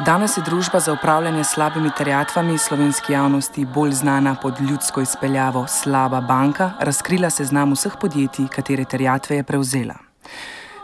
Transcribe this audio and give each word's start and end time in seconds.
Danes 0.00 0.36
je 0.36 0.42
družba 0.42 0.80
za 0.80 0.92
upravljanje 0.92 1.44
s 1.44 1.50
slabimi 1.54 1.90
terjatvami 1.96 2.58
slovenski 2.58 3.12
javnosti 3.12 3.64
bolj 3.64 3.90
znana 3.90 4.34
pod 4.42 4.60
ljudsko 4.60 5.00
izpeljavo 5.00 5.66
Slaba 5.68 6.20
banka, 6.20 6.70
razkrila 6.80 7.30
seznam 7.30 7.72
vseh 7.72 7.92
podjetij, 8.00 8.46
katere 8.48 8.84
terjatve 8.84 9.36
je 9.36 9.42
prevzela. 9.42 9.94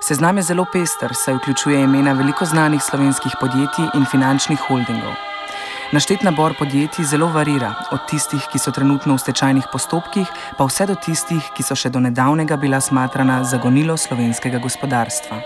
Seznam 0.08 0.36
je 0.36 0.42
zelo 0.42 0.66
pester, 0.72 1.14
saj 1.14 1.34
vključuje 1.34 1.80
imena 1.82 2.12
veliko 2.12 2.44
znanih 2.44 2.82
slovenskih 2.82 3.32
podjetij 3.40 3.88
in 3.94 4.04
finančnih 4.04 4.60
holdingov. 4.68 5.14
Naštet 5.92 6.22
nabor 6.22 6.54
podjetij 6.58 7.04
zelo 7.04 7.26
varira, 7.26 7.74
od 7.90 8.08
tistih, 8.10 8.42
ki 8.52 8.58
so 8.58 8.70
trenutno 8.70 9.14
v 9.14 9.18
stečajnih 9.18 9.64
postopkih, 9.72 10.28
pa 10.58 10.64
vse 10.64 10.86
do 10.86 10.94
tistih, 10.94 11.52
ki 11.56 11.62
so 11.62 11.74
še 11.74 11.88
do 11.88 12.00
nedavnega 12.04 12.56
bila 12.56 12.80
smatrana 12.80 13.44
za 13.44 13.56
gonilo 13.56 13.96
slovenskega 13.96 14.58
gospodarstva. 14.58 15.40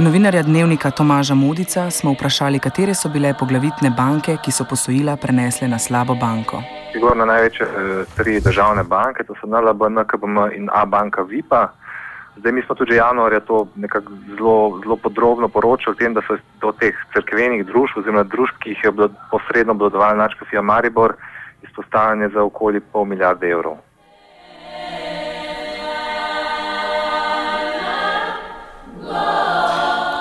Novinarja 0.00 0.42
dnevnika 0.42 0.90
Tomaža 0.90 1.34
Modica 1.34 1.90
smo 1.90 2.12
vprašali, 2.12 2.58
katere 2.58 2.94
so 2.94 3.08
bile 3.08 3.32
poglavitne 3.38 3.90
banke, 3.90 4.36
ki 4.44 4.52
so 4.54 4.64
posojila 4.70 5.16
prenesle 5.16 5.68
na 5.68 5.78
slabo 5.78 6.14
banko. 6.14 6.60
Sigurno 6.92 7.24
največje 7.26 7.66
eh, 7.66 8.04
tri 8.16 8.36
državne 8.40 8.84
banke, 8.84 9.24
to 9.26 9.34
so 9.40 9.50
NLB, 9.50 9.88
NKBM 9.96 10.38
in 10.54 10.70
A 10.72 10.84
banka 10.86 11.22
VIPA. 11.22 11.72
Zdaj 12.36 12.52
mi 12.52 12.62
smo 12.62 12.74
tudi 12.74 12.94
januarja 12.94 13.40
to 13.40 13.66
nekako 13.74 14.12
zelo, 14.36 14.80
zelo 14.84 14.96
podrobno 14.96 15.48
poročali 15.48 15.96
o 15.96 15.98
tem, 15.98 16.14
da 16.14 16.22
so 16.28 16.38
do 16.62 16.72
teh 16.78 16.94
crkvenih 17.16 17.66
družb 17.66 17.98
oziroma 17.98 18.22
družb, 18.22 18.54
ki 18.62 18.76
jih 18.76 18.84
je 18.84 19.10
posredno 19.30 19.74
obladovali 19.74 20.18
načka 20.18 20.46
Fija 20.50 20.62
Maribor, 20.62 21.16
izpostavljene 21.66 22.28
za 22.28 22.42
okoli 22.42 22.80
pol 22.80 23.04
milijarde 23.04 23.50
evrov. 23.50 23.82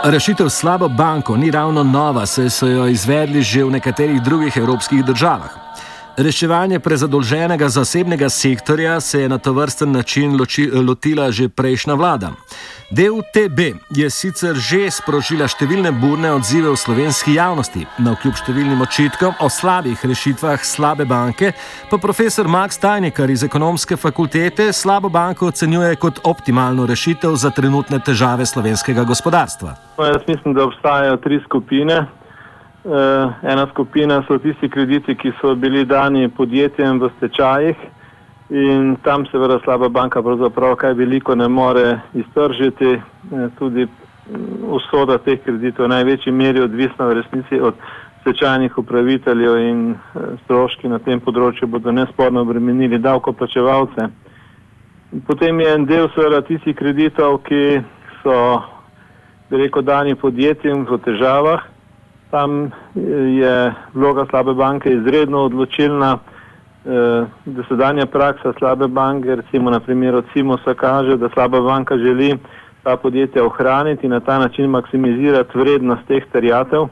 Rešitev 0.09 0.49
slabo 0.49 0.87
banko 0.87 1.37
ni 1.37 1.51
ravno 1.51 1.83
nova, 1.83 2.25
saj 2.25 2.49
so 2.49 2.67
jo 2.67 2.87
izvedli 2.87 3.41
že 3.41 3.63
v 3.63 3.71
nekaterih 3.71 4.21
drugih 4.21 4.57
evropskih 4.57 5.05
državah. 5.05 5.66
Reševanje 6.17 6.79
prezadolženega 6.79 7.69
zasebnega 7.69 8.29
sektorja 8.29 8.99
se 9.01 9.21
je 9.21 9.29
na 9.29 9.37
to 9.37 9.53
vrsten 9.53 9.91
način 9.91 10.39
loči, 10.39 10.71
lotila 10.71 11.31
že 11.31 11.49
prejšnja 11.49 11.93
vlada. 11.93 12.31
DUTB 12.89 13.59
je 13.95 14.09
sicer 14.09 14.55
že 14.55 14.89
sprožila 14.91 15.45
številne 15.45 15.91
burne 15.91 16.31
odzive 16.33 16.73
v 16.73 16.79
slovenski 16.79 17.35
javnosti, 17.37 17.85
na 18.01 18.15
vkljub 18.15 18.33
številnim 18.33 18.81
očitkom 18.81 19.37
o 19.45 19.49
slabih 19.49 20.01
rešitvah 20.01 20.65
slabe 20.65 21.05
banke, 21.05 21.53
pa 21.91 22.01
profesor 22.01 22.49
Max 22.49 22.81
Tajnikar 22.81 23.29
iz 23.29 23.43
ekonomske 23.45 23.93
fakultete 23.93 24.71
slabo 24.73 25.13
banko 25.13 25.53
ocenjuje 25.53 26.01
kot 26.01 26.25
optimalno 26.25 26.89
rešitev 26.89 27.37
za 27.37 27.53
trenutne 27.53 28.01
težave 28.01 28.49
slovenskega 28.49 29.05
gospodarstva. 29.05 29.77
Jaz 30.01 30.25
mislim, 30.25 30.57
da 30.57 30.65
obstajajo 30.65 31.21
tri 31.21 31.37
skupine. 31.45 32.07
Uh, 32.87 33.33
ena 33.43 33.67
skupina 33.67 34.21
so 34.27 34.37
tisti 34.39 34.69
krediti, 34.69 35.15
ki 35.15 35.33
so 35.41 35.55
bili 35.55 35.83
dani 35.85 36.29
podjetjem 36.29 37.01
v 37.01 37.09
stečajih. 37.17 37.75
In 38.49 38.95
tam 39.03 39.25
seveda 39.27 39.59
slaba 39.63 39.89
banka 39.89 40.21
pravzaprav 40.23 40.77
kaj 40.79 40.93
veliko 40.95 41.35
ne 41.35 41.47
more 41.47 41.99
iztržiti. 42.15 42.93
Eh, 42.95 43.49
tudi 43.59 43.83
mm, 43.83 44.71
usoda 44.71 45.17
teh 45.17 45.43
kreditov 45.43 45.85
v 45.85 45.89
največji 45.97 46.31
meri 46.31 46.63
odvisna 46.63 47.11
v 47.11 47.19
resnici 47.19 47.59
od 47.59 47.75
stečajnih 48.21 48.77
upraviteljev 48.77 49.59
in 49.67 49.91
eh, 49.91 50.31
stroški 50.45 50.87
na 50.87 51.03
tem 51.03 51.19
področju 51.19 51.67
bodo 51.67 51.91
nesporno 51.91 52.47
obremenili 52.47 53.03
davkoplačevalce. 53.03 54.07
Potem 55.27 55.59
je 55.59 55.73
en 55.75 55.85
del 55.85 56.07
seveda 56.15 56.39
tistih 56.41 56.75
kreditov, 56.75 57.41
ki 57.43 57.81
so, 58.23 58.63
bi 59.51 59.59
rekel, 59.59 59.83
dani 59.83 60.15
podjetjem 60.15 60.87
v 60.87 61.03
težavah. 61.03 61.73
Tam 62.31 62.65
eh, 62.65 62.69
je 63.41 63.73
vloga 63.93 64.25
slabe 64.29 64.53
banke 64.53 64.93
izredno 64.93 65.45
odločilna. 65.45 66.17
Eh, 66.85 67.25
da 67.45 67.63
sedanja 67.67 68.05
praksa 68.05 68.53
slabe 68.59 68.87
banke, 68.87 69.35
recimo 69.35 69.69
na 69.69 69.79
primeru 69.79 70.23
Cimosa, 70.33 70.73
kaže, 70.73 71.17
da 71.17 71.29
slaba 71.29 71.61
banka 71.61 71.97
želi 71.97 72.37
ta 72.83 72.97
podjetja 72.97 73.45
ohraniti 73.45 74.05
in 74.05 74.11
na 74.11 74.19
ta 74.19 74.39
način 74.39 74.69
maksimizirati 74.69 75.57
vrednost 75.57 76.07
teh 76.07 76.23
terjatev. 76.31 76.87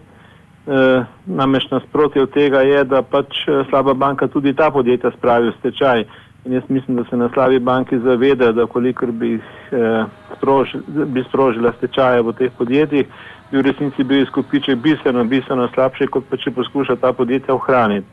E, 0.68 1.04
namreč 1.26 1.72
nasprotje 1.72 2.22
od 2.24 2.32
tega 2.34 2.60
je, 2.66 2.84
da 2.84 3.02
pač 3.02 3.44
eh, 3.48 3.64
slaba 3.70 3.94
banka 3.94 4.28
tudi 4.28 4.54
ta 4.54 4.72
podjetja 4.72 5.12
spravi 5.18 5.50
v 5.50 5.54
stečaj. 5.60 6.06
In 6.46 6.54
jaz 6.54 6.64
mislim, 6.70 6.98
da 6.98 7.04
se 7.10 7.18
na 7.18 7.30
slabi 7.34 7.60
banki 7.60 8.00
zaveda, 8.00 8.52
da 8.52 8.66
kolikor 8.66 9.12
bi, 9.12 9.36
eh, 9.72 10.06
sprož, 10.38 10.74
bi 10.88 11.24
sprožila 11.30 11.72
stečaje 11.78 12.22
v 12.22 12.34
teh 12.34 12.52
podjetjih, 12.58 13.06
bi 13.52 13.58
v 13.58 13.62
resnici 13.62 14.04
bil 14.04 14.24
izkupiček 14.24 14.80
bistveno, 14.82 15.24
bistveno 15.24 15.68
slabši, 15.74 16.08
kot 16.08 16.26
pa 16.30 16.38
če 16.38 16.52
poskuša 16.52 16.96
ta 17.02 17.14
podjetja 17.14 17.54
ohraniti. 17.54 18.08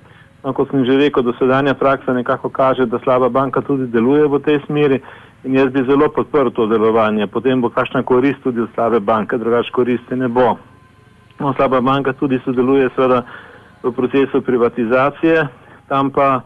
No, 0.44 0.50
kot 0.52 0.70
sem 0.70 0.82
že 0.84 0.98
rekel, 0.98 1.22
dosedanja 1.22 1.74
praksa 1.78 2.12
nekako 2.12 2.50
kaže, 2.50 2.86
da 2.86 2.98
slaba 2.98 3.28
banka 3.28 3.62
tudi 3.62 3.86
deluje 3.86 4.26
v 4.26 4.40
tej 4.42 4.58
smeri 4.66 4.98
in 5.44 5.54
jaz 5.54 5.70
bi 5.70 5.84
zelo 5.86 6.08
podprl 6.10 6.50
to 6.50 6.66
delovanje. 6.66 7.26
Potem 7.26 7.60
bo 7.62 7.70
kakšna 7.70 8.02
korist 8.02 8.42
tudi 8.42 8.60
od 8.60 8.70
slabe 8.74 9.00
banke, 9.00 9.38
drugač 9.38 9.70
koristi 9.70 10.18
ne 10.18 10.28
bo. 10.28 10.58
No, 11.38 11.54
slaba 11.54 11.80
banka 11.80 12.12
tudi 12.12 12.42
sodeluje 12.44 12.90
seveda 12.94 13.22
v 13.82 13.92
procesu 13.94 14.42
privatizacije, 14.42 15.46
tam 15.88 16.10
pa 16.10 16.42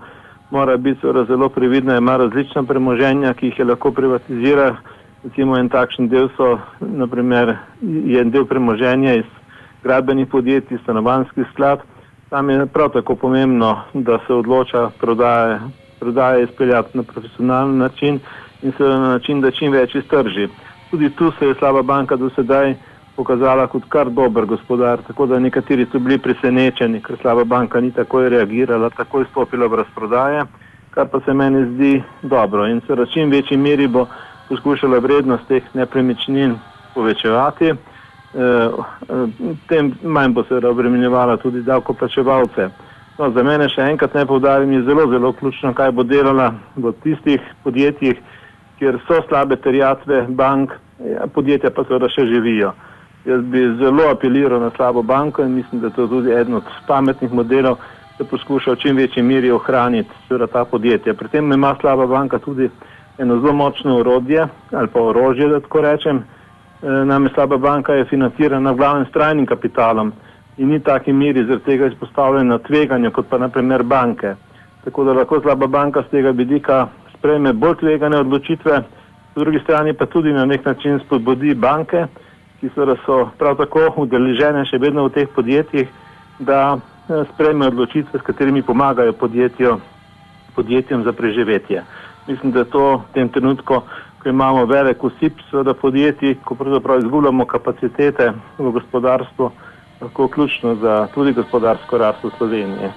mora 0.50 0.76
biti 0.76 1.00
seveda 1.00 1.25
zelo 1.25 1.48
previdna, 1.48 1.96
ima 1.96 2.16
različna 2.16 2.62
premoženja, 2.62 3.34
ki 3.34 3.46
jih 3.46 3.58
je 3.58 3.64
lahko 3.64 3.92
privatizira. 3.92 4.76
Recimo 5.25 5.56
en 5.56 5.69
takšen 5.69 6.09
del 6.09 6.28
so, 6.37 6.59
naprimer, 6.81 7.56
je 7.81 8.21
en 8.21 8.31
del 8.31 8.47
premoženja 8.47 9.15
iz 9.15 9.28
gradbenih 9.82 10.28
podjetij, 10.28 10.78
stanovanskih 10.82 11.47
skladov. 11.53 11.87
Tam 12.31 12.50
je 12.50 12.66
prav 12.66 12.91
tako 12.93 13.15
pomembno, 13.15 13.84
da 13.94 14.19
se 14.26 14.34
odloča 14.34 14.91
prodaje, 15.00 15.60
prodaje 16.00 16.44
izpeljati 16.44 16.99
na 16.99 17.03
profesionalen 17.03 17.78
način 17.78 18.19
in 18.62 18.72
se 18.72 18.82
na 18.82 18.99
način, 18.99 19.41
da 19.41 19.50
čim 19.50 19.72
več 19.72 19.94
iztrži. 19.94 20.49
Tudi 20.91 21.10
tu 21.10 21.32
se 21.38 21.47
je 21.47 21.55
slaba 21.55 21.82
banka 21.82 22.16
do 22.16 22.31
sedaj 22.31 22.75
pokazala 23.16 23.66
kot 23.66 23.82
kar 23.88 24.10
dober 24.10 24.44
gospodar, 24.44 25.00
tako 25.06 25.26
da 25.26 25.38
nekateri 25.38 25.87
so 25.93 25.99
bili 25.99 26.19
presenečeni, 26.19 27.00
ker 27.00 27.16
slaba 27.22 27.44
banka 27.44 27.81
ni 27.81 27.93
takoj 27.93 28.28
reagirala, 28.28 28.91
takoj 28.91 29.25
stopila 29.31 29.66
v 29.66 29.81
razprodaje, 29.82 30.44
kar 30.91 31.09
pa 31.09 31.21
se 31.25 31.34
meni 31.34 31.65
zdi 31.75 32.03
dobro 32.22 32.66
in 32.66 32.81
se 32.87 32.94
v 32.94 33.06
čim 33.15 33.31
večji 33.31 33.56
meri 33.56 33.88
bo 33.88 34.06
poskušala 34.48 34.98
vrednost 34.98 35.48
teh 35.48 35.62
nepremičnin 35.74 36.56
povečevati. 36.94 37.74
Eh, 38.36 38.70
tem 39.68 39.94
manj 40.02 40.32
bo 40.32 40.44
se 40.44 40.54
obremenjevala 40.66 41.36
tudi 41.36 41.62
davkoplačevalce. 41.62 42.68
No, 43.18 43.30
za 43.32 43.42
mene 43.42 43.68
še 43.72 43.80
enkrat 43.80 44.14
ne 44.14 44.26
povdarim, 44.28 44.72
je 44.72 44.82
zelo, 44.84 45.06
zelo 45.08 45.32
ključno, 45.32 45.72
kaj 45.74 45.92
bo 45.96 46.04
delala 46.04 46.50
v 46.76 46.92
tistih 47.00 47.40
podjetjih, 47.64 48.18
kjer 48.78 48.98
so 49.06 49.22
slabe 49.28 49.56
terjatve 49.56 50.26
bank, 50.28 50.74
ja, 51.00 51.24
podjetja 51.32 51.70
pa 51.72 51.86
seveda 51.88 52.10
še 52.12 52.26
živijo. 52.28 52.74
Jaz 53.24 53.40
bi 53.50 53.62
zelo 53.80 54.10
apeliral 54.12 54.60
na 54.60 54.68
slabo 54.76 55.02
banko 55.02 55.42
in 55.42 55.56
mislim, 55.56 55.80
da 55.80 55.88
je 55.88 55.96
to 55.96 56.06
tudi 56.12 56.30
eden 56.30 56.60
od 56.60 56.68
pametnih 56.86 57.32
modelov, 57.32 57.80
da 58.18 58.24
poskuša 58.24 58.76
v 58.76 58.80
čim 58.84 59.00
večji 59.00 59.22
miri 59.22 59.50
ohraniti 59.50 60.12
seveda 60.28 60.46
ta 60.52 60.64
podjetja. 60.68 61.14
Pri 61.14 61.32
tem 61.32 61.52
ima 61.52 61.72
slaba 61.80 62.06
banka 62.06 62.38
tudi 62.38 62.68
eno 63.19 63.41
zelo 63.41 63.53
močno 63.53 63.99
urodje 63.99 64.49
ali 64.72 64.88
pa 64.88 65.03
orožje, 65.03 65.49
da 65.49 65.60
tako 65.60 65.81
rečem, 65.81 66.25
Eh, 66.82 67.04
Namreč 67.04 67.32
slaba 67.34 67.56
banka 67.56 67.93
je 67.93 68.04
financirana 68.04 68.75
glavnem 68.75 69.06
s 69.06 69.12
trajnim 69.12 69.47
kapitalom 69.47 70.12
in 70.59 70.69
ni 70.69 70.81
taki 70.81 71.12
miri 71.12 71.44
zaradi 71.44 71.65
tega 71.65 71.87
izpostavljena 71.87 72.59
tveganju 72.59 73.10
kot 73.10 73.26
pa 73.31 73.38
naprimer 73.38 73.82
banke. 73.82 74.34
Tako 74.84 75.05
da 75.05 75.12
lahko 75.12 75.41
slaba 75.41 75.66
banka 75.66 76.03
z 76.03 76.10
tega 76.10 76.31
vidika 76.31 76.88
sprejme 77.19 77.53
bolj 77.53 77.76
tvegane 77.81 78.19
odločitve, 78.19 78.82
po 79.34 79.41
drugi 79.41 79.59
strani 79.65 79.94
pa 79.94 80.06
tudi 80.06 80.32
na 80.32 80.44
nek 80.44 80.65
način 80.65 80.99
spodbudi 80.99 81.55
banke, 81.55 82.06
ki 82.61 82.69
so 82.76 83.31
prav 83.38 83.56
tako 83.56 83.88
udeležene 83.96 84.64
še 84.64 84.79
vedno 84.79 85.08
v 85.08 85.12
teh 85.17 85.29
podjetjih, 85.35 85.88
da 86.38 86.76
eh, 86.76 87.25
sprejme 87.32 87.67
odločitve, 87.67 88.20
s 88.20 88.23
katerimi 88.23 88.62
pomagajo 88.62 89.12
podjetjo, 89.12 89.79
podjetjem 90.55 91.05
za 91.05 91.12
preživetje. 91.12 91.82
Mislim, 92.28 92.52
da 92.52 92.58
je 92.58 92.70
to 92.70 92.96
v 92.96 93.14
tem 93.14 93.28
trenutku 93.28 93.82
ko 94.26 94.31
imamo 94.31 94.64
velik 94.67 95.05
usip 95.05 95.38
seveda 95.50 95.75
podjetij, 95.75 96.34
ko 96.44 96.55
pravzaprav 96.55 96.99
izgubljamo 96.99 97.44
kapacitete 97.46 98.32
v 98.58 98.70
gospodarstvu, 98.75 99.50
lahko 100.00 100.28
ključno 100.28 100.75
za 100.75 101.08
tudi 101.14 101.32
gospodarsko 101.32 101.99
rast 101.99 102.25
v 102.25 102.31
Sloveniji. 102.38 102.90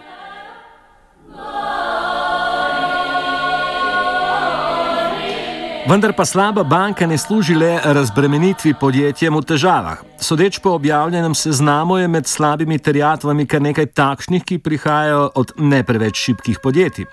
Vendar 5.90 6.14
pa 6.18 6.26
slaba 6.26 6.64
banka 6.64 7.08
ne 7.08 7.18
služi 7.18 7.56
le 7.56 7.78
razbremenitvi 7.84 8.74
podjetjem 8.81 9.38
v 9.38 9.46
težavah. 9.54 10.02
Sodeč 10.18 10.60
po 10.60 10.74
objavljenem 10.81 11.36
seznamu 11.36 11.98
je 11.98 12.08
med 12.08 12.28
slabimi 12.28 12.80
terjatvami 12.80 13.46
kar 13.46 13.62
nekaj 13.62 13.86
takšnih, 13.86 14.44
ki 14.44 14.58
prihajajo 14.58 15.30
od 15.36 15.54
ne 15.58 15.84
preveč 15.84 16.18
šibkih 16.26 16.58
podjetij. 16.64 17.06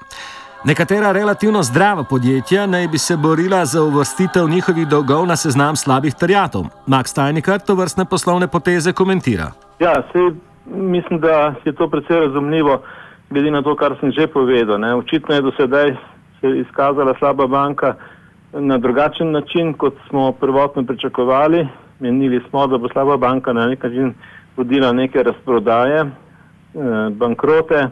Nekatera 0.66 1.12
relativno 1.12 1.62
zdrava 1.62 2.02
podjetja 2.04 2.66
naj 2.66 2.88
bi 2.88 2.98
se 2.98 3.16
borila 3.16 3.64
za 3.64 3.82
uvrstitev 3.82 4.48
njihovih 4.48 4.88
dolgov 4.88 5.26
na 5.26 5.36
seznam 5.36 5.76
slabih 5.76 6.14
terjatov. 6.14 6.64
Max 6.86 7.14
Tajnikar 7.14 7.60
to 7.60 7.74
vrstne 7.74 8.04
poslovne 8.04 8.48
poteze 8.48 8.92
komentira. 8.92 9.52
Ja, 9.78 9.94
sej, 10.12 10.32
mislim, 10.66 11.20
da 11.20 11.54
je 11.64 11.72
to 11.72 11.88
predvsej 11.90 12.20
razumljivo, 12.20 12.82
glede 13.30 13.50
na 13.50 13.62
to, 13.62 13.76
kar 13.76 13.94
sem 14.00 14.10
že 14.12 14.26
povedal. 14.26 14.80
Ne. 14.80 14.94
Očitno 14.94 15.34
je 15.34 15.42
do 15.42 15.52
sedaj 15.56 15.94
se 16.40 16.58
izkazala 16.58 17.14
slaba 17.18 17.46
banka 17.46 17.94
na 18.52 18.78
drugačen 18.78 19.30
način, 19.30 19.72
kot 19.72 19.94
smo 20.08 20.32
prvotno 20.32 20.84
pričakovali. 20.84 21.68
Menili 22.00 22.42
smo, 22.48 22.66
da 22.66 22.78
bo 22.78 22.88
slaba 22.88 23.16
banka 23.16 23.52
na 23.52 23.66
nek 23.66 23.82
način 23.82 24.14
vodila 24.56 24.92
neke 24.92 25.22
razprodaje, 25.22 26.00
eh, 26.00 26.10
bankrote. 27.10 27.86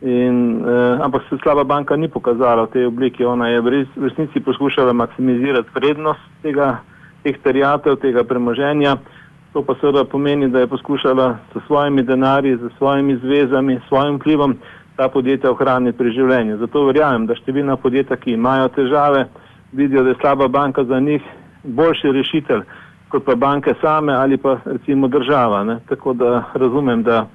In, 0.00 0.64
eh, 0.64 0.98
ampak 1.02 1.22
se 1.28 1.36
slaba 1.42 1.64
banka 1.64 1.96
ni 1.96 2.08
pokazala 2.08 2.64
v 2.66 2.72
tej 2.72 2.84
obliki. 2.86 3.24
Ona 3.24 3.48
je 3.48 3.60
v 3.60 3.86
resnici 3.96 4.40
poskušala 4.40 4.92
maksimizirati 4.92 5.68
vrednost 5.74 6.20
tega, 6.42 6.80
teh 7.22 7.36
terjatev, 7.36 8.00
tega 8.00 8.24
premoženja. 8.24 8.96
To 9.52 9.62
pa 9.62 9.74
seveda 9.80 10.04
pomeni, 10.04 10.48
da 10.48 10.60
je 10.60 10.72
poskušala 10.72 11.38
s 11.52 11.66
svojimi 11.66 12.02
denarji, 12.02 12.56
s 12.56 12.78
svojimi 12.78 13.16
zvezami, 13.16 13.76
s 13.76 13.88
svojim 13.88 14.16
vplivom 14.16 14.56
ta 14.96 15.08
podjetja 15.08 15.50
ohraniti 15.50 15.98
pri 15.98 16.12
življenju. 16.12 16.56
Zato 16.56 16.84
verjamem, 16.86 17.26
da 17.26 17.34
številna 17.34 17.76
podjetja, 17.76 18.16
ki 18.16 18.32
imajo 18.32 18.68
težave, 18.68 19.26
vidijo, 19.72 20.02
da 20.02 20.14
je 20.14 20.20
slaba 20.20 20.48
banka 20.48 20.84
za 20.84 21.00
njih 21.00 21.22
boljši 21.64 22.12
rešitelj 22.12 22.64
kot 23.10 23.24
pa 23.26 23.34
banke 23.34 23.74
same 23.82 24.14
ali 24.14 24.36
pa 24.36 24.58
recimo 24.64 25.08
država. 25.08 25.64
Ne? 25.64 25.78
Tako 25.88 26.12
da 26.12 26.44
razumem, 26.54 27.02
da 27.02 27.26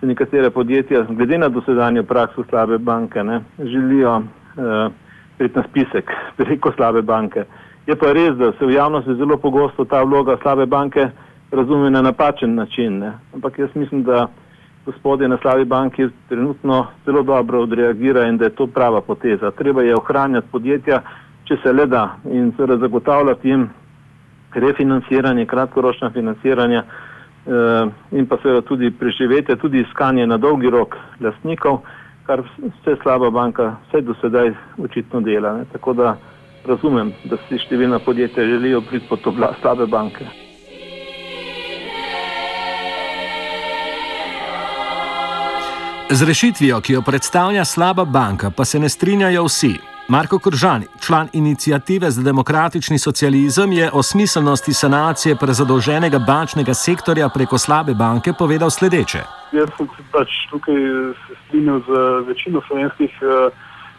se 0.00 0.06
nekatere 0.06 0.50
podjetja, 0.50 1.02
glede 1.02 1.38
na 1.38 1.48
dosedanjo 1.48 2.02
prakso 2.02 2.44
slabe 2.48 2.78
banke, 2.78 3.24
ne, 3.24 3.40
želijo 3.58 4.16
uh, 4.16 4.92
priti 5.38 5.58
na 5.58 5.64
spisek 5.70 6.10
preko 6.36 6.72
slabe 6.76 7.02
banke. 7.02 7.44
Je 7.86 7.96
pa 7.96 8.12
res, 8.12 8.36
da 8.36 8.52
se 8.52 8.66
v 8.66 8.72
javnosti 8.72 9.14
zelo 9.14 9.36
pogosto 9.36 9.84
ta 9.84 10.02
vloga 10.02 10.36
slabe 10.42 10.66
banke 10.66 11.08
razume 11.50 11.90
na 11.90 12.02
napačen 12.02 12.54
način. 12.54 12.98
Ne. 12.98 13.12
Ampak 13.34 13.58
jaz 13.58 13.70
mislim, 13.74 14.02
da 14.02 14.28
gospodje 14.86 15.28
na 15.28 15.38
slabi 15.42 15.64
banki 15.64 16.08
trenutno 16.28 16.86
zelo 17.06 17.22
dobro 17.22 17.62
odreagira 17.62 18.26
in 18.26 18.36
da 18.36 18.44
je 18.44 18.54
to 18.54 18.66
prava 18.66 19.00
poteza. 19.00 19.50
Treba 19.50 19.82
je 19.82 19.96
ohranjati 19.96 20.48
podjetja, 20.52 21.02
če 21.44 21.56
se 21.62 21.72
le 21.72 21.86
da 21.86 22.16
in 22.24 22.52
seveda 22.56 22.76
zagotavljati 22.76 23.48
jim 23.48 23.68
refinanciranje, 24.54 25.46
kratkoročna 25.46 26.10
financiranja. 26.10 26.84
Eh, 27.46 27.88
in 28.12 28.26
pa 28.26 28.36
seveda 28.42 28.60
tudi 28.60 28.90
preživetje, 28.90 29.56
tudi 29.56 29.80
iskanje 29.80 30.26
na 30.26 30.36
dolgi 30.36 30.70
rok 30.70 30.96
lastnikov, 31.20 31.80
kar 32.26 32.42
vse 32.44 32.96
slaba 33.02 33.30
banka 33.30 33.76
vse 33.88 34.02
do 34.04 34.14
sedaj 34.20 34.52
očitno 34.78 35.20
dela. 35.20 35.52
Ne. 35.56 35.64
Tako 35.72 35.92
da 35.92 36.16
razumem, 36.68 37.14
da 37.24 37.40
si 37.48 37.58
številna 37.58 37.98
podjetja 38.04 38.44
želijo 38.44 38.82
priti 38.84 39.08
pod 39.08 39.24
to 39.24 39.32
slabe 39.60 39.86
banke. 39.86 40.28
Z 46.10 46.26
rešitvijo, 46.26 46.80
ki 46.80 46.92
jo 46.92 47.02
predstavlja 47.06 47.64
slaba 47.64 48.04
banka, 48.04 48.50
pa 48.50 48.64
se 48.64 48.78
ne 48.78 48.88
strinjajo 48.88 49.44
vsi. 49.46 49.89
Marko 50.10 50.38
Kržani, 50.38 50.86
član 51.06 51.28
inicijative 51.32 52.10
za 52.10 52.22
demokratični 52.22 52.98
socializem, 52.98 53.72
je 53.72 53.90
o 53.92 54.02
smiselnosti 54.02 54.72
sanacije 54.72 55.36
prezadolženega 55.36 56.18
bančnega 56.18 56.74
sektorja 56.74 57.28
preko 57.28 57.58
slabe 57.58 57.94
banke 57.94 58.32
povedal 58.38 58.70
sledeče. 58.70 59.18
Jaz 59.52 59.68
sem 59.76 59.86
se 59.86 60.02
pač 60.12 60.28
tukaj 60.50 60.74
strinjal 61.44 61.78
z 61.86 61.90
večino 62.26 62.62
slovenskih 62.66 63.12
uh, 63.22 63.54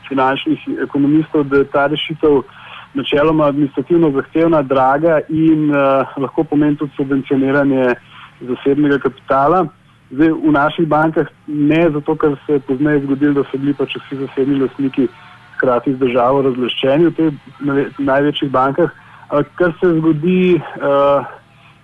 finančnih 0.09 0.59
ekonomistov, 0.83 1.43
da 1.43 1.57
je 1.57 1.71
ta 1.71 1.87
rešitev 1.87 2.41
načeloma 2.93 3.45
administrativno 3.45 4.11
zahtevna, 4.11 4.61
draga 4.61 5.21
in 5.29 5.71
uh, 5.71 5.77
lahko 6.17 6.43
pomeni 6.43 6.75
tudi 6.75 6.91
subvencioniranje 6.95 7.95
zasebnega 8.41 8.99
kapitala. 8.99 9.65
Zdaj, 10.11 10.31
v 10.31 10.51
naših 10.51 10.87
bankah 10.87 11.27
ne 11.47 11.89
zato, 11.89 12.15
ker 12.15 12.35
se 12.45 12.53
je 12.53 12.67
pozneje 12.67 12.99
zgodilo, 12.99 13.33
da 13.33 13.47
so 13.47 13.57
bili 13.57 13.73
pač 13.73 13.95
vsi 13.95 14.25
zasebni 14.27 14.59
lastniki 14.59 15.07
hkrati 15.61 15.93
z 15.93 16.01
državo 16.01 16.41
razloščeni 16.49 17.05
v 17.05 17.13
teh 17.13 17.99
največjih 18.01 18.49
bankah. 18.51 18.89
Kar 19.29 19.73
se 19.79 19.93
zgodi, 19.99 20.57
uh, 20.57 21.27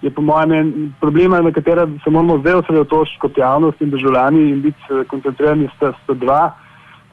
je 0.02 0.10
po 0.12 0.22
mojem 0.22 0.94
problem, 1.00 1.38
na 1.46 1.52
katera 1.52 1.88
se 2.04 2.10
moramo 2.10 2.40
zdaj 2.42 2.54
osredotočiti 2.54 3.20
kot 3.22 3.38
javnost 3.38 3.82
in 3.82 3.90
državljani 3.90 4.50
in 4.50 4.62
biti 4.62 4.82
eh, 4.90 5.04
koncentrirani 5.10 5.70
sta, 5.76 5.94
sta 6.04 6.14
dva. 6.14 6.52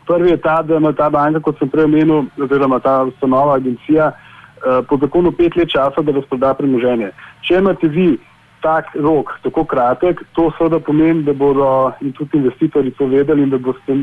Prvi 0.07 0.31
je 0.31 0.37
ta, 0.37 0.63
da 0.63 0.77
ima 0.77 0.93
ta 0.93 1.09
banka, 1.11 1.41
kot 1.41 1.59
sem 1.59 1.69
prej 1.69 1.85
omenil, 1.85 2.27
oziroma 2.37 2.81
ta 2.81 3.03
ustanova, 3.09 3.55
agencija, 3.57 4.11
uh, 4.11 4.85
po 4.89 4.99
zakonu 5.01 5.33
pet 5.33 5.57
let 5.57 5.71
časa, 5.73 6.03
da 6.03 6.13
razproda 6.13 6.53
premoženje. 6.55 7.13
Če 7.47 7.63
imate 7.63 7.89
vi 7.89 8.19
tak 8.61 8.93
rok, 8.97 9.33
tako 9.45 9.65
kratek, 9.65 10.21
to 10.37 10.51
seveda 10.59 10.81
pomeni, 10.81 11.23
da 11.25 11.33
bodo 11.33 11.93
in 12.01 12.13
tudi 12.13 12.41
investitorji 12.41 12.93
to 12.99 13.07
vedeli 13.07 13.43
in 13.43 13.51
da 13.53 13.59
boste 13.59 13.97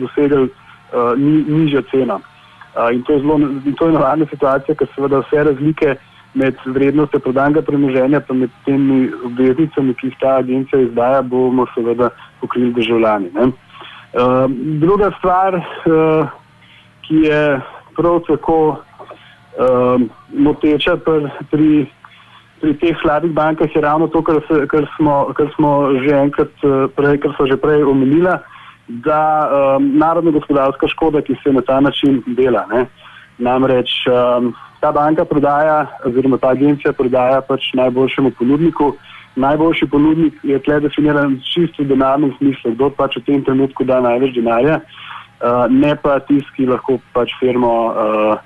dosegli 0.00 0.48
uh, 0.92 1.18
ni, 1.18 1.44
nižja 1.48 1.82
cena. 1.90 2.20
Uh, 2.74 2.92
in 2.94 3.02
to 3.02 3.12
je 3.12 3.20
zelo 3.20 3.38
naravna 3.90 4.26
situacija, 4.30 4.74
ker 4.74 4.88
seveda 4.94 5.22
vse 5.24 5.44
razlike 5.44 5.96
med 6.34 6.56
vrednostjo 6.64 7.20
prodanega 7.20 7.62
premoženja 7.62 8.20
in 8.30 8.40
med 8.40 8.50
temi 8.64 8.98
obveznicami, 9.24 9.94
ki 9.94 10.10
jih 10.10 10.18
ta 10.20 10.36
agencija 10.38 10.82
izdaja, 10.82 11.22
bomo 11.22 11.66
seveda 11.74 12.10
pokrili 12.40 12.72
državljani. 12.72 13.30
Uh, 13.38 14.46
druga 14.80 15.10
stvar, 15.18 15.56
uh, 15.56 16.28
ki 17.08 17.22
je 17.24 17.60
prav 17.96 18.20
tako 18.28 18.58
uh, 18.76 20.00
moteča 20.32 20.96
pri, 20.96 21.30
pri, 21.50 21.86
pri 22.60 22.76
teh 22.78 23.00
slabih 23.02 23.32
bankah, 23.32 23.74
je 23.74 23.82
ravno 23.82 24.06
to, 24.06 24.22
kar, 24.22 24.40
se, 24.48 24.66
kar, 24.68 24.86
smo, 24.96 25.32
kar 25.34 25.50
smo 25.56 25.72
že 26.04 26.14
enkrat 26.14 26.62
prej, 26.96 27.18
kar 27.24 27.34
so 27.38 27.46
že 27.46 27.56
prej 27.56 27.82
omenila 27.82 28.38
da 28.88 29.50
um, 29.76 29.98
narodna 29.98 30.30
gospodarska 30.30 30.88
škoda, 30.88 31.22
ki 31.22 31.36
se 31.42 31.52
na 31.52 31.60
ta 31.60 31.80
način 31.80 32.22
dela. 32.26 32.66
Ne? 32.72 32.86
Namreč 33.38 33.90
um, 34.08 34.54
ta 34.80 34.92
banka 34.92 35.24
prodaja, 35.24 35.86
oziroma 36.04 36.38
ta 36.38 36.48
agencija 36.48 36.92
prodaja 36.92 37.40
pač 37.40 37.72
najboljšemu 37.74 38.30
ponudniku. 38.38 38.92
Najboljši 39.36 39.86
ponudnik 39.86 40.34
je 40.42 40.58
tle 40.58 40.80
definiran 40.80 41.36
čisto 41.52 41.82
v 41.82 41.92
denarnem 41.92 42.32
smislu, 42.38 42.72
kdo 42.74 42.90
pač 42.90 43.16
v 43.16 43.24
tem 43.26 43.44
trenutku 43.44 43.84
da 43.84 44.00
največ 44.00 44.34
denarja, 44.34 44.80
uh, 44.80 45.66
ne 45.70 45.94
pa 45.96 46.18
tisti, 46.18 46.50
ki 46.56 46.70
lahko 46.72 46.98
pač 47.12 47.34
firmo 47.40 47.74
uh, 47.92 48.40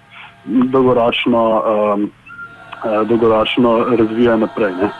dolgoročno, 0.74 1.46
um, 1.62 2.10
uh, 2.82 3.00
dolgoročno 3.08 3.78
razvija 3.96 4.36
naprej. 4.36 4.74
Ne? 4.82 4.92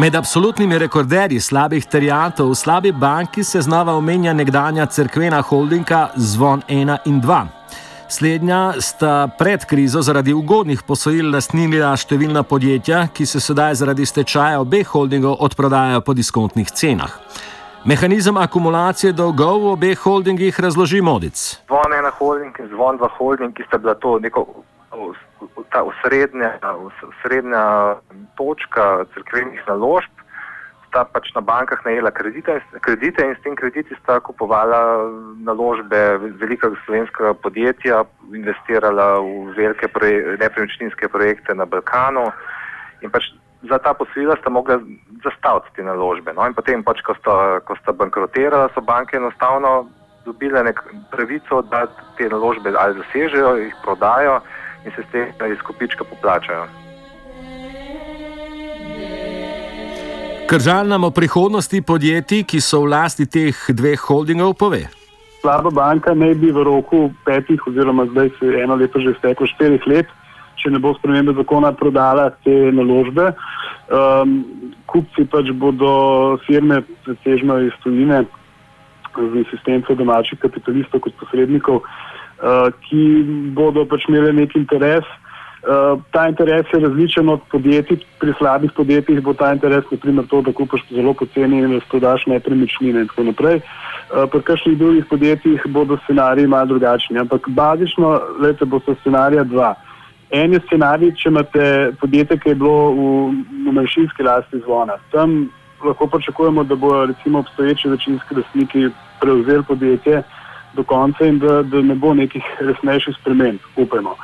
Med 0.00 0.14
absolutnimi 0.14 0.78
rekorderji 0.78 1.40
slabih 1.40 1.84
terjatov 1.84 2.50
v 2.50 2.54
slabi 2.54 2.92
banki 2.92 3.42
se 3.44 3.60
znova 3.60 3.92
omenja 3.92 4.32
nekdanja 4.32 4.86
crkvena 4.86 5.42
holdinga 5.42 6.08
Zvon 6.16 6.62
1 6.68 6.96
in 7.04 7.20
2. 7.20 7.40
Slednja 8.08 8.72
sta 8.80 9.28
pred 9.38 9.64
krizo 9.64 10.00
zaradi 10.02 10.32
ugodnih 10.32 10.80
posojil 10.88 11.28
lastnila 11.34 11.92
številna 12.00 12.42
podjetja, 12.48 13.02
ki 13.12 13.26
se 13.26 13.44
sedaj 13.44 13.76
zaradi 13.82 14.06
stečaja 14.08 14.62
obeh 14.64 14.88
holdingov 14.88 15.36
odprodajajo 15.44 16.00
po 16.00 16.16
diskontnih 16.16 16.72
cenah. 16.72 17.20
Mehanizem 17.84 18.40
akumulacije 18.40 19.12
dolgov 19.12 19.60
v 19.66 19.74
obeh 19.74 20.00
holdingih 20.00 20.60
razloži 20.64 21.04
Modic. 21.04 21.36
Zvon 21.68 21.92
1 21.92 22.16
holding 22.16 22.56
in 22.56 22.72
Zvon 22.72 22.96
2 23.04 23.16
holding, 23.18 23.52
ki 23.52 23.68
sta 23.68 23.76
bila 23.76 23.94
to 24.00 24.16
neko 24.18 24.48
ta 25.70 25.82
osrednja, 25.82 26.54
osrednja 27.08 27.96
točka 28.36 29.04
crkvenih 29.14 29.62
naložb, 29.68 30.10
sta 30.90 31.04
pač 31.06 31.30
na 31.34 31.40
bankah 31.40 31.78
najela 31.86 32.10
kredite, 32.10 32.58
kredite 32.82 33.22
in 33.22 33.36
s 33.38 33.42
tem 33.44 33.54
krediti 33.56 33.94
sta 34.02 34.18
kupovala 34.20 35.06
naložbe 35.38 36.18
velikega 36.42 36.74
slovenskega 36.84 37.34
podjetja, 37.38 38.02
investirala 38.34 39.22
v 39.22 39.54
velike 39.54 39.88
proje, 39.88 40.36
nepremičninske 40.42 41.08
projekte 41.08 41.54
na 41.54 41.64
Balkanu 41.64 42.26
in 43.00 43.14
pač 43.14 43.30
za 43.70 43.78
ta 43.78 43.94
posojila 43.94 44.36
sta 44.40 44.50
mogla 44.50 44.80
zastaviti 45.22 45.76
te 45.76 45.82
naložbe. 45.84 46.32
No? 46.32 46.46
In 46.48 46.56
potem, 46.56 46.82
pač, 46.82 47.04
ko, 47.04 47.14
sta, 47.20 47.60
ko 47.64 47.76
sta 47.76 47.92
bankrotirala, 47.92 48.70
so 48.74 48.80
banke 48.80 49.20
enostavno 49.20 49.84
dobile 50.24 50.64
nek 50.64 50.80
pravico, 51.12 51.62
da 51.68 51.84
te 52.16 52.28
naložbe 52.28 52.72
ali 52.76 52.98
zasežejo, 52.98 53.56
jih 53.60 53.76
prodajo 53.84 54.40
in 54.84 54.92
se 54.96 55.02
s 55.02 55.12
tega 55.12 55.46
izkupička 55.52 56.04
poplačajo. 56.04 56.66
Kržal 60.50 60.86
nam 60.86 61.04
o 61.04 61.10
prihodnosti 61.10 61.82
podjetij, 61.82 62.42
ki 62.42 62.60
so 62.60 62.80
v 62.82 62.90
lasti 62.90 63.26
teh 63.26 63.54
dveh 63.70 64.00
holdingov, 64.02 64.56
pove. 64.58 64.88
Slaba 65.40 65.70
banka 65.70 66.14
naj 66.14 66.34
bi 66.42 66.50
v 66.50 66.64
roku 66.66 67.12
petih, 67.24 67.60
oziroma 67.66 68.08
zdaj 68.10 68.32
se 68.38 68.50
eno 68.62 68.74
leto 68.74 68.98
že 69.00 69.14
steklo, 69.18 69.46
štirih 69.46 69.86
let, 69.86 70.10
če 70.58 70.74
ne 70.74 70.82
bo 70.82 70.90
spremembe 70.98 71.36
zakona, 71.38 71.70
prodala 71.72 72.32
te 72.42 72.56
naložbe. 72.74 73.30
Um, 73.94 74.42
kupci 74.90 75.24
pač 75.30 75.54
bodo 75.54 75.92
firme, 76.48 76.82
pretežno 77.06 77.60
iz 77.62 77.76
tujine, 77.84 78.24
z 79.14 79.46
asistenco 79.46 79.94
domačih 79.94 80.38
kapitalistov 80.42 81.06
kot 81.06 81.14
posrednikov, 81.22 81.86
ki 82.88 83.02
bodo 83.56 83.84
pač 83.88 84.06
imeli 84.08 84.32
nek 84.32 84.54
interes. 84.56 85.04
Ta 86.10 86.22
interes 86.28 86.66
je 86.72 86.80
različen 86.80 87.28
od 87.28 87.42
podjetij. 87.52 88.00
Pri 88.20 88.32
slabih 88.38 88.72
podjetjih 88.76 89.20
bo 89.20 89.34
ta 89.34 89.52
interes, 89.52 89.84
naprimer, 89.90 90.24
to, 90.30 90.40
da 90.42 90.52
kupiš 90.52 90.86
zelo 90.88 91.12
poceni 91.14 91.58
in 91.60 91.76
da 91.76 91.80
stodaš 91.84 92.24
nepremičnine 92.26 93.04
in 93.04 93.12
tako 93.12 93.28
naprej. 93.28 93.60
Pri 94.32 94.42
kakšnih 94.42 94.78
drugih 94.78 95.04
podjetjih 95.10 95.68
bodo 95.68 95.98
scenariji 96.04 96.46
malo 96.46 96.72
drugačni. 96.72 97.18
Ampak 97.18 97.48
bazično, 97.48 98.20
lete, 98.40 98.64
bo 98.64 98.80
so 98.80 98.96
scenarija 99.00 99.44
dva. 99.44 99.74
En 100.30 100.52
je 100.52 100.60
scenarij, 100.64 101.12
če 101.18 101.28
imate 101.28 101.92
podjetje, 102.00 102.38
ki 102.38 102.48
je 102.48 102.54
bilo 102.54 102.92
v 102.96 103.72
manjšinski 103.76 104.22
lasti 104.22 104.64
zvona. 104.64 104.96
Tam 105.12 105.50
lahko 105.84 106.06
pričakujemo, 106.06 106.64
da 106.64 106.74
bodo 106.74 107.06
recimo 107.12 107.38
obstoječi 107.38 107.88
večinski 107.88 108.34
lastniki 108.34 108.88
prevzeli 109.20 109.64
podjetje 109.68 110.22
do 110.74 110.84
konca 110.84 111.26
in 111.26 111.38
da, 111.38 111.62
da 111.62 111.82
ne 111.82 111.94
bo 111.94 112.14
nekih 112.14 112.44
resnejših 112.60 113.16
sprememb, 113.20 113.58
upajmo. 113.76 114.16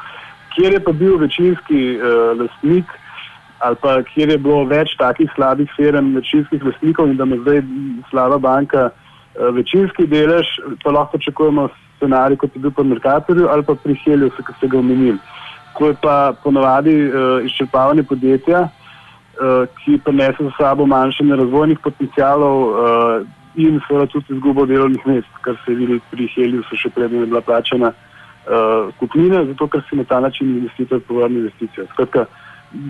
Kjer 0.55 0.73
je 0.73 0.81
pa 0.85 0.93
bil 0.93 1.19
večinski 1.19 1.99
uh, 1.99 2.39
lastnik 2.41 2.85
ali 3.59 3.77
pa 3.81 4.03
kjer 4.05 4.29
je 4.29 4.39
bilo 4.39 4.65
več 4.69 4.93
takih 4.99 5.31
slabih 5.35 5.71
firm 5.77 6.13
večinskih 6.15 6.65
lastnikov 6.65 7.09
in 7.09 7.17
da 7.17 7.25
ima 7.25 7.37
zdaj 7.41 7.63
slaba 8.11 8.39
banka 8.39 8.91
uh, 8.91 9.49
večinski 9.57 10.07
delež, 10.07 10.47
pa 10.85 10.93
lahko 10.93 11.17
pričakujemo 11.17 11.69
scenarij, 11.97 12.37
kot 12.37 12.55
je 12.55 12.61
bil 12.61 12.71
pri 12.71 12.85
Merkatorju 12.85 13.49
ali 13.49 13.65
pa 13.65 13.75
pri 13.75 13.97
Helju, 14.05 14.31
ki 14.31 14.59
ste 14.59 14.69
ga 14.69 14.79
omenili 14.79 15.19
ko 15.77 15.93
je 15.93 15.97
pa 16.03 16.33
ponovadi 16.45 16.95
uh, 17.05 17.45
izčrpavanje 17.45 18.03
podjetja, 18.03 18.63
uh, 18.69 19.69
ki 19.83 20.01
prenese 20.05 20.49
za 20.49 20.53
sabo 20.59 20.87
manjšanje 20.87 21.37
razvojnih 21.37 21.79
potencijalov 21.85 22.57
uh, 22.63 23.27
in 23.57 23.81
seveda 23.89 24.07
tudi 24.07 24.35
izgubo 24.35 24.67
delovnih 24.67 25.07
mest, 25.07 25.39
kar 25.41 25.57
se 25.65 25.73
je 25.73 25.77
videlo 25.77 26.01
pri 26.11 26.29
Heliju, 26.35 26.65
so 26.69 26.77
še 26.77 26.91
predtem 26.95 27.25
bila 27.25 27.41
plačana 27.41 27.93
uh, 27.93 28.93
kupnina, 29.01 29.45
zato 29.51 29.69
ker 29.69 29.85
si 29.89 29.97
na 29.97 30.05
ta 30.05 30.21
način 30.21 30.57
investitor 30.57 31.01
povrne 31.09 31.41
investicijo. 31.45 31.87
Skratka, 31.93 32.27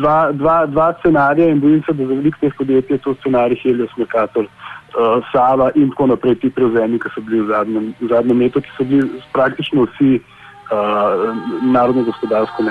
dva, 0.01 0.33
dva, 0.33 0.57
dva 0.67 0.93
scenarija 1.01 1.49
in 1.53 1.61
bojim 1.61 1.83
se, 1.87 1.93
da 1.93 2.07
za 2.07 2.15
velik 2.15 2.39
teh 2.41 2.55
podjetij 2.59 2.95
je 2.95 3.03
to 3.05 3.15
scenarij 3.21 3.61
Helijo, 3.63 3.89
Smekator. 3.95 4.49
Uh, 4.97 5.23
Sava 5.33 5.71
in 5.75 5.91
tako 5.91 6.07
naprej, 6.15 6.39
ti 6.41 6.51
prevzemi, 6.51 6.99
ki 6.99 7.13
so 7.15 7.21
bili 7.21 7.43
v 7.45 7.51
zadnjem, 7.53 7.93
v 8.01 8.09
zadnjem 8.13 8.41
letu, 8.41 8.63
ki 8.65 8.77
so 8.79 8.85
bili 8.89 9.23
praktično 9.33 9.85
vsi 9.91 10.17
uh, 10.19 11.35
narodno 11.63 12.07
gospodarsko 12.09 12.63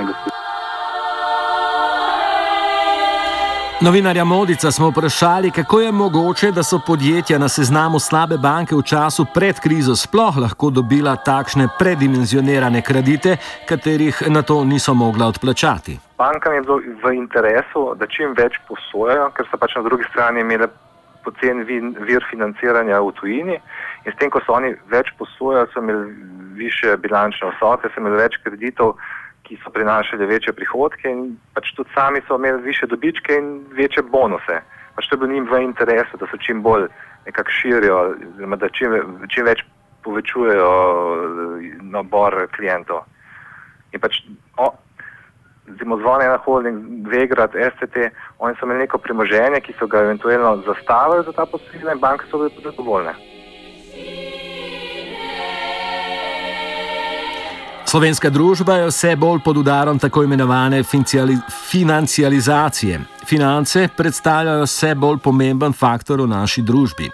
Novinarja 3.82 4.24
Modica 4.24 4.72
smo 4.72 4.90
vprašali, 4.90 5.52
kako 5.52 5.80
je 5.80 5.92
mogoče, 5.92 6.52
da 6.52 6.64
so 6.64 6.80
podjetja 6.88 7.38
na 7.38 7.50
seznamu 7.50 8.00
slabe 8.00 8.38
banke 8.38 8.76
v 8.76 8.82
času 8.82 9.26
pred 9.34 9.60
krizo 9.60 9.96
sploh 9.96 10.38
lahko 10.38 10.70
dobila 10.70 11.16
takšne 11.16 11.68
predimenzionirane 11.80 12.82
kredite, 12.82 13.38
katerih 13.68 14.24
na 14.28 14.42
to 14.42 14.64
niso 14.64 14.94
mogla 14.94 15.28
odplačati. 15.28 16.00
Bankam 16.18 16.54
je 16.54 16.62
bilo 16.62 16.80
v 17.04 17.14
interesu, 17.16 17.84
da 18.00 18.08
čim 18.08 18.32
več 18.38 18.56
posojajo, 18.68 19.28
ker 19.36 19.48
so 19.52 19.60
pač 19.60 19.76
na 19.76 19.84
drugi 19.84 20.08
strani 20.10 20.42
imeli 20.42 20.72
pocen 21.28 21.66
vir 22.08 22.24
financiranja 22.32 23.02
v 23.02 23.12
tujini 23.20 23.60
in 24.06 24.12
s 24.12 24.16
tem, 24.16 24.32
ko 24.32 24.40
so 24.46 24.56
oni 24.56 24.72
več 24.88 25.12
posojali, 25.20 25.68
so 25.74 25.84
imeli 25.84 26.16
više 26.64 26.96
bilančne 26.98 27.52
vsote, 27.58 27.92
so 27.92 28.00
imeli 28.00 28.24
več 28.24 28.40
kreditov, 28.44 28.96
ki 29.46 29.58
so 29.64 29.70
prinašali 29.70 30.26
večje 30.26 30.54
prihodke 30.54 31.10
in 31.10 31.38
pač 31.54 31.72
tudi 31.78 31.90
sami 31.94 32.22
so 32.28 32.36
imeli 32.36 32.62
više 32.62 32.88
dobičke 32.90 33.38
in 33.38 33.66
večje 33.78 34.04
bonuse. 34.04 34.62
Pač 34.96 35.08
to 35.08 35.16
je 35.16 35.20
bilo 35.20 35.34
njim 35.34 35.48
v 35.52 35.62
interesu, 35.62 36.18
da 36.18 36.28
so 36.32 36.38
čim 36.38 36.62
bolj 36.64 36.88
nekako 37.26 37.52
širijo, 37.52 38.00
da 38.58 38.70
čim, 38.70 38.96
čim 39.30 39.46
več 39.46 39.62
povečujejo 40.04 40.72
nabor 41.82 42.48
klientov. 42.56 43.06
In 43.94 44.02
pač, 44.02 44.22
o, 44.58 44.72
zimo 45.80 45.98
zvone 45.98 46.28
na 46.30 46.38
holding, 46.46 47.08
Vegrad, 47.10 47.56
STT, 47.76 48.10
oni 48.40 48.58
so 48.58 48.66
imeli 48.66 48.86
neko 48.86 48.98
premoženje, 48.98 49.62
ki 49.66 49.78
so 49.80 49.88
ga 49.88 50.06
eventualno 50.06 50.58
zastavili 50.68 51.26
za 51.26 51.34
ta 51.34 51.46
posojila 51.46 51.96
in 51.96 52.04
banke 52.04 52.30
so 52.30 52.42
bile 52.42 52.54
zadovoljne. 52.64 53.35
Slovenska 57.96 58.28
družba 58.30 58.74
je 58.76 58.88
vse 58.90 59.14
bolj 59.16 59.40
pod 59.40 59.58
udarom 59.58 60.00
tako 60.00 60.24
imenovane 60.24 60.82
financializacije. 61.72 63.00
Finance 63.26 63.88
predstavljajo 63.98 64.64
vse 64.66 64.90
bolj 64.96 65.22
pomemben 65.24 65.74
faktor 65.74 66.22
v 66.22 66.28
naši 66.28 66.62
družbi. 66.62 67.08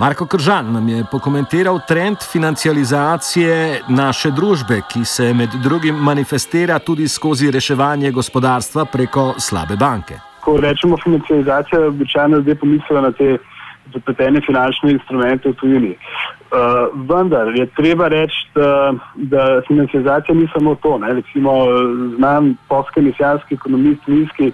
Marko 0.00 0.26
Kržan 0.26 0.72
nam 0.72 0.88
je 0.88 1.04
pokomentiral 1.12 1.80
trend 1.88 2.24
financializacije 2.32 3.82
naše 3.88 4.30
družbe, 4.30 4.80
ki 4.88 5.04
se 5.04 5.34
med 5.34 5.48
drugim 5.62 5.94
manifestira 5.94 6.78
tudi 6.78 7.08
skozi 7.08 7.50
reševanje 7.50 8.10
gospodarstva 8.10 8.84
preko 8.84 9.34
slabe 9.38 9.76
banke. 9.76 10.14
Ko 10.40 10.56
rečemo 10.56 10.96
financializacija, 11.04 11.86
običajno 11.88 12.40
zdaj 12.40 12.54
pomislimo 12.54 13.00
na 13.00 13.12
te 13.12 13.36
zapletene 13.92 14.40
finančne 14.40 14.96
instrumente 14.96 15.48
v 15.48 15.54
tujini. 15.54 15.96
Uh, 16.54 16.86
vendar 17.08 17.48
je 17.56 17.66
treba 17.66 18.08
reči, 18.08 18.46
da, 18.54 18.94
da 19.14 19.60
financializacija 19.66 20.34
ni 20.34 20.48
samo 20.52 20.74
to. 20.74 20.98
Ne. 20.98 21.14
Recimo, 21.14 21.50
znam 22.16 22.54
postkenisijanski 22.68 23.54
ekonomist 23.54 24.06
Vinski 24.06 24.52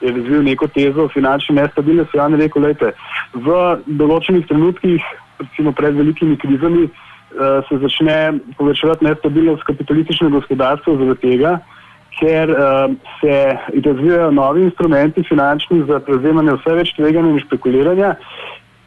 je 0.00 0.12
razvil 0.12 0.42
neko 0.42 0.66
tezo 0.66 1.04
o 1.04 1.08
finančni 1.08 1.54
nestabilnosti. 1.54 2.18
On 2.18 2.32
je 2.32 2.38
rekel, 2.38 2.62
da 2.62 2.92
v 3.34 3.58
določenih 3.86 4.46
trenutkih, 4.48 5.04
recimo 5.42 5.72
pred 5.72 5.96
velikimi 6.00 6.38
krizami, 6.40 6.88
uh, 6.88 7.60
se 7.68 7.78
začne 7.82 8.16
povečevati 8.56 9.04
nestabilnost 9.04 9.68
kapitalističnega 9.68 10.38
gospodarstva 10.38 10.96
zaradi 11.02 11.20
tega, 11.28 11.58
ker 12.22 12.54
uh, 12.56 12.96
se 13.20 13.36
razvijajo 13.84 14.30
novi 14.30 14.64
instrumenti 14.70 15.26
finančni 15.28 15.84
za 15.90 16.00
prevzemanje 16.00 16.56
vse 16.56 16.80
več 16.80 16.96
tveganja 16.96 17.36
in 17.36 17.44
špekuliranja 17.44 18.14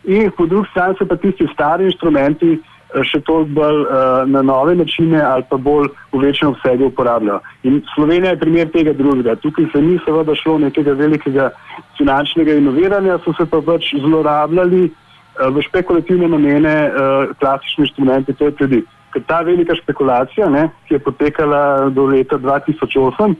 in 0.08 0.32
po 0.32 0.46
drugi 0.46 0.70
strani 0.72 0.96
so 0.98 1.06
pa 1.06 1.16
tisti 1.16 1.48
stari 1.54 1.86
inštrumenti 1.86 2.52
eh, 2.56 3.04
še 3.04 3.20
toliko 3.28 3.52
bolj 3.60 3.82
uh, 3.84 4.24
na 4.32 4.42
nove 4.42 4.76
načine 4.80 5.20
ali 5.22 5.44
pa 5.50 5.58
bolj 5.58 5.90
v 6.14 6.22
večjem 6.24 6.54
obsegu 6.54 6.88
uporabljajo. 6.88 7.42
In 7.68 7.82
Slovenija 7.96 8.32
je 8.32 8.40
primer 8.40 8.72
tega 8.72 8.94
drugega. 8.94 9.36
Tukaj 9.44 9.68
se 9.74 9.82
ni 9.82 9.98
seveda 10.06 10.36
šlo 10.36 10.58
nekega 10.64 10.96
velikega 10.96 11.50
finančnega 11.98 12.56
inoviranja, 12.62 13.20
so 13.26 13.36
se 13.38 13.46
pa 13.52 13.60
pač 13.62 13.92
zlorabljali 14.00 14.86
uh, 14.88 15.50
v 15.52 15.66
špekulativne 15.68 16.32
namene 16.32 16.78
uh, 16.88 17.36
klasični 17.44 17.86
inštrumenti, 17.88 18.38
to 18.40 18.48
je 18.48 18.56
kredit. 18.62 18.96
Ker 19.12 19.24
ta 19.28 19.42
velika 19.44 19.76
špekulacija, 19.76 20.48
ne, 20.52 20.70
ki 20.88 20.96
je 20.96 21.04
potekala 21.04 21.90
do 21.96 22.08
leta 22.08 22.40
2008, 22.40 23.36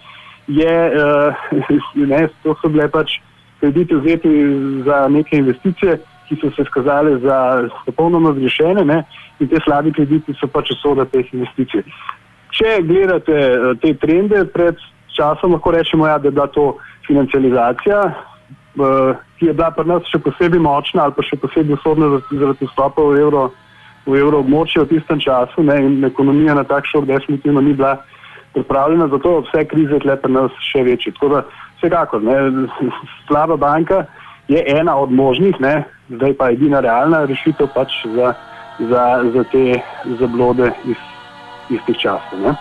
je, 0.48 0.76
uh, 0.92 1.58
ne, 2.12 2.28
to 2.44 2.60
so 2.60 2.72
bile 2.76 2.92
pač 2.92 3.22
krediti 3.60 3.96
vzeti 3.96 4.30
za 4.86 5.08
neke 5.08 5.40
investicije, 5.40 5.98
ki 6.28 6.38
so 6.42 6.52
se 6.56 6.64
skazali 6.70 7.20
za 7.22 7.70
popolnoma 7.86 8.34
zgrešene 8.34 8.86
ne? 8.86 9.04
in 9.40 9.48
te 9.48 9.60
slabi 9.64 9.94
krediti 9.94 10.34
so 10.40 10.48
pač 10.48 10.72
usoda 10.74 11.06
teh 11.06 11.28
investicij. 11.34 11.84
Če 12.58 12.80
gledate 12.88 13.36
uh, 13.38 13.74
te 13.82 13.94
trende 14.02 14.46
pred 14.54 14.80
časom, 15.14 15.54
lahko 15.54 15.72
rečemo, 15.76 16.08
ja, 16.08 16.18
da 16.18 16.28
je 16.28 16.34
bila 16.34 16.48
to 16.48 16.66
financializacija, 17.08 18.02
uh, 18.08 19.14
ki 19.38 19.52
je 19.52 19.54
bila 19.54 19.70
pri 19.72 19.88
nas 19.94 20.10
še 20.12 20.20
posebej 20.26 20.62
močna 20.64 21.06
ali 21.06 21.18
pa 21.18 21.26
še 21.26 21.40
posebej 21.42 21.78
usodna 21.78 22.10
zaradi 22.32 22.70
vstopa 22.72 23.06
v 23.06 23.22
evro, 23.22 23.48
v 24.08 24.18
evro 24.18 24.42
območje 24.42 24.84
v 24.84 24.92
tistem 24.96 25.22
času 25.22 25.64
ne? 25.64 25.78
in 25.86 26.06
ekonomija 26.06 26.58
na 26.58 26.66
tak 26.66 26.90
šok 26.90 27.06
definitivno 27.06 27.62
ni 27.62 27.78
bila 27.78 27.98
pripravljena, 28.58 29.08
zato 29.14 29.42
vse 29.46 29.68
krize 29.70 30.00
tle 30.02 30.16
pri 30.18 30.34
nas 30.34 30.62
še 30.72 30.82
večje. 30.88 31.14
Tako 31.14 31.30
da 31.36 31.44
vsekakor, 31.78 32.24
slaba 33.28 33.58
banka 33.62 34.08
je 34.48 34.64
ena 34.68 34.96
od 34.98 35.12
možnih, 35.12 35.56
ne, 35.60 35.84
zdaj 36.10 36.34
pa 36.34 36.50
edina 36.52 36.80
realna 36.80 37.26
rešitev 37.26 37.68
pač 37.76 37.92
za, 38.16 38.34
za, 38.80 39.04
za 39.34 39.44
te 39.52 39.82
zablode 40.20 40.72
iz, 40.86 40.98
iz 41.70 41.80
teh 41.88 41.98
časov. 41.98 42.40
Ne. 42.40 42.56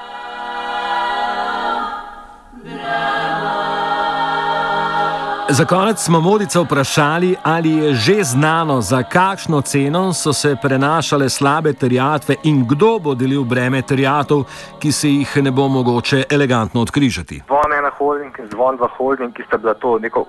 Za 5.48 5.64
konec 5.64 5.98
smo 5.98 6.20
modice 6.20 6.58
vprašali, 6.58 7.36
ali 7.42 7.72
je 7.72 7.94
že 7.94 8.22
znano, 8.22 8.80
za 8.80 9.02
kakšno 9.02 9.60
ceno 9.60 10.12
so 10.12 10.32
se 10.32 10.56
prenašale 10.62 11.28
slabe 11.28 11.72
terjatve 11.72 12.34
in 12.44 12.66
kdo 12.66 12.98
bo 12.98 13.14
delil 13.14 13.44
breme 13.44 13.82
terjatov, 13.82 14.44
ki 14.82 14.92
se 14.92 15.08
jih 15.08 15.36
ne 15.42 15.50
bo 15.50 15.68
mogoče 15.68 16.24
elegantno 16.30 16.80
odkrižati. 16.80 17.42
Zvon 17.46 17.78
ena 17.78 17.90
holding 17.98 18.34
in 18.38 18.50
zvon 18.50 18.76
dva 18.76 18.88
holding, 18.98 19.32
ki 19.32 19.42
sta 19.46 19.56
bila 19.56 19.74
to 19.74 19.98
neko 19.98 20.26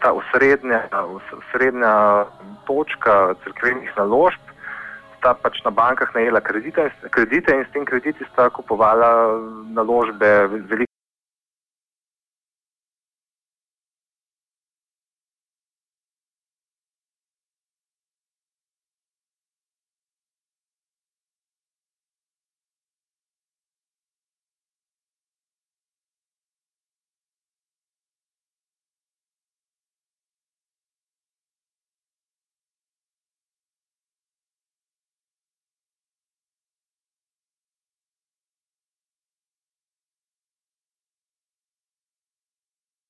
ta 0.00 0.12
osrednja, 0.12 0.82
osrednja 1.38 2.24
točka 2.66 3.34
crkvenih 3.44 3.92
naložb, 3.96 4.40
sta 5.18 5.34
pač 5.34 5.62
na 5.64 5.70
bankah 5.70 6.10
najela 6.14 6.40
kredite, 6.40 6.90
kredite 7.10 7.54
in 7.54 7.64
s 7.64 7.72
tem 7.74 7.84
krediti 7.84 8.24
sta 8.32 8.50
kupovala 8.50 9.10
naložbe 9.74 10.32
velikih 10.70 10.95